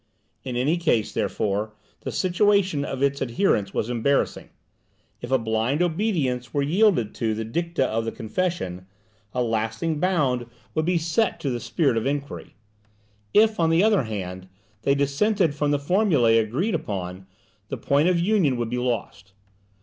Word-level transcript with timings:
In 0.43 0.55
any 0.55 0.77
case, 0.77 1.13
therefore, 1.13 1.73
the 1.99 2.11
situation 2.11 2.83
of 2.83 3.03
its 3.03 3.21
adherents 3.21 3.71
was 3.71 3.87
embarrassing. 3.87 4.49
If 5.21 5.29
a 5.29 5.37
blind 5.37 5.83
obedience 5.83 6.55
were 6.55 6.63
yielded 6.63 7.13
to 7.13 7.35
the 7.35 7.45
dicta 7.45 7.85
of 7.85 8.05
the 8.05 8.11
Confession, 8.11 8.87
a 9.31 9.43
lasting 9.43 9.99
bound 9.99 10.47
would 10.73 10.85
be 10.85 10.97
set 10.97 11.39
to 11.41 11.51
the 11.51 11.59
spirit 11.59 11.97
of 11.97 12.07
inquiry; 12.07 12.55
if, 13.31 13.59
on 13.59 13.69
the 13.69 13.83
other 13.83 14.01
hand, 14.05 14.47
they 14.81 14.95
dissented 14.95 15.53
from 15.53 15.69
the 15.69 15.77
formulae 15.77 16.39
agreed 16.39 16.73
upon, 16.73 17.27
the 17.69 17.77
point 17.77 18.09
of 18.09 18.17
union 18.19 18.57
would 18.57 18.71
be 18.71 18.79
lost. 18.79 19.33